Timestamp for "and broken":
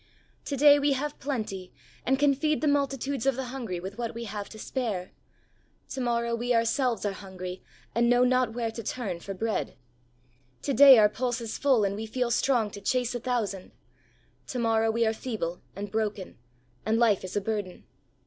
15.75-16.35